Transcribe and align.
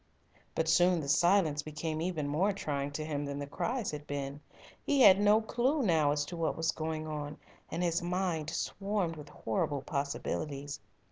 But 0.55 0.67
soon 0.67 0.99
the 0.99 1.07
silence 1.07 1.61
became 1.61 2.01
even 2.01 2.27
more 2.27 2.53
trying 2.53 2.89
to 2.93 3.05
him 3.05 3.23
than 3.23 3.37
the 3.37 3.45
cries 3.45 3.91
had 3.91 4.07
been. 4.07 4.41
He 4.83 5.01
had 5.01 5.19
no 5.19 5.41
clue 5.41 5.83
now 5.83 6.09
as 6.11 6.25
to 6.25 6.35
what 6.35 6.57
was 6.57 6.71
going 6.71 7.05
on, 7.05 7.37
and 7.69 7.83
his 7.83 8.01
mind 8.01 8.49
swarmed 8.49 9.15
with 9.15 9.29
horrible 9.29 9.83
possibilities. 9.83 10.79